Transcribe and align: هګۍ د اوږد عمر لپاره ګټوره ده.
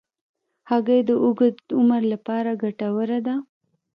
هګۍ 0.69 0.99
د 1.09 1.11
اوږد 1.23 1.55
عمر 1.77 2.01
لپاره 2.13 2.51
ګټوره 2.63 3.19
ده. 3.27 3.35